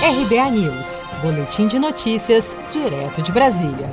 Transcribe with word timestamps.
RBA 0.00 0.52
News, 0.52 1.02
Boletim 1.20 1.66
de 1.66 1.76
Notícias, 1.76 2.56
direto 2.70 3.20
de 3.20 3.32
Brasília. 3.32 3.90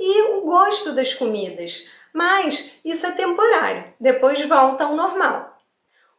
e 0.00 0.22
o 0.32 0.40
gosto 0.40 0.92
das 0.92 1.12
comidas 1.12 1.84
mas 2.14 2.70
isso 2.84 3.04
é 3.04 3.10
temporário, 3.10 3.92
depois 3.98 4.40
volta 4.46 4.84
ao 4.84 4.94
normal. 4.94 5.58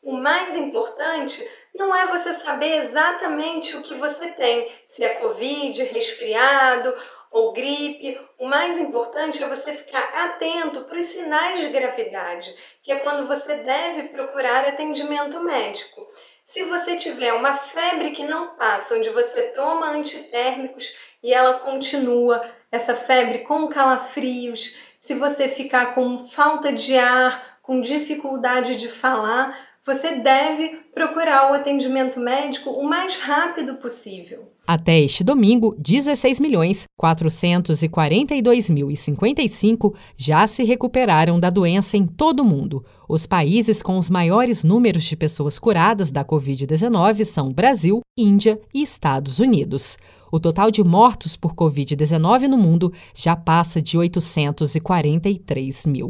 O 0.03 0.11
mais 0.11 0.55
importante 0.55 1.41
não 1.73 1.95
é 1.95 2.05
você 2.05 2.33
saber 2.33 2.83
exatamente 2.83 3.75
o 3.77 3.81
que 3.81 3.95
você 3.95 4.27
tem, 4.33 4.69
se 4.89 5.03
é 5.03 5.15
Covid, 5.15 5.81
resfriado 5.85 6.93
ou 7.31 7.53
gripe. 7.53 8.19
O 8.37 8.45
mais 8.45 8.79
importante 8.79 9.41
é 9.41 9.47
você 9.47 9.73
ficar 9.73 10.03
atento 10.25 10.81
para 10.81 10.99
os 10.99 11.05
sinais 11.07 11.61
de 11.61 11.69
gravidade, 11.69 12.53
que 12.83 12.91
é 12.91 12.99
quando 12.99 13.25
você 13.25 13.55
deve 13.55 14.09
procurar 14.09 14.65
atendimento 14.65 15.39
médico. 15.39 16.05
Se 16.45 16.63
você 16.63 16.97
tiver 16.97 17.33
uma 17.33 17.55
febre 17.55 18.11
que 18.11 18.23
não 18.23 18.49
passa, 18.55 18.95
onde 18.95 19.09
você 19.09 19.43
toma 19.53 19.87
antitérmicos 19.89 20.93
e 21.23 21.33
ela 21.33 21.55
continua, 21.55 22.47
essa 22.71 22.93
febre 22.93 23.39
com 23.39 23.67
calafrios, 23.67 24.75
se 25.05 25.13
você 25.13 25.47
ficar 25.47 25.93
com 25.93 26.27
falta 26.27 26.73
de 26.73 26.97
ar, 26.97 27.59
com 27.61 27.79
dificuldade 27.79 28.75
de 28.75 28.89
falar, 28.89 29.55
você 29.85 30.15
deve 30.15 30.79
procurar 30.93 31.51
o 31.51 31.53
atendimento 31.53 32.19
médico 32.19 32.71
o 32.71 32.83
mais 32.83 33.19
rápido 33.19 33.75
possível. 33.75 34.51
Até 34.67 34.99
este 34.99 35.23
domingo, 35.23 35.75
16 35.77 36.39
milhões 36.39 36.85
442 36.97 38.71
mil 38.71 38.95
55 38.95 39.93
já 40.17 40.47
se 40.47 40.63
recuperaram 40.63 41.39
da 41.39 41.51
doença 41.51 41.97
em 41.97 42.07
todo 42.07 42.39
o 42.39 42.45
mundo. 42.45 42.83
Os 43.07 43.27
países 43.27 43.83
com 43.83 43.99
os 43.99 44.09
maiores 44.09 44.63
números 44.63 45.03
de 45.03 45.15
pessoas 45.15 45.59
curadas 45.59 46.09
da 46.09 46.25
Covid-19 46.25 47.23
são 47.23 47.53
Brasil, 47.53 48.01
Índia 48.17 48.59
e 48.73 48.81
Estados 48.81 49.37
Unidos. 49.37 49.99
O 50.31 50.39
total 50.39 50.71
de 50.71 50.83
mortos 50.83 51.37
por 51.37 51.53
Covid-19 51.53 52.47
no 52.47 52.57
mundo 52.57 52.91
já 53.13 53.35
passa 53.35 53.79
de 53.79 53.95
843 53.99 55.85
mil. 55.85 56.09